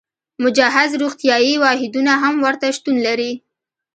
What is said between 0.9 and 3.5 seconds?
روغتیايي واحدونه هم ورته شتون لري.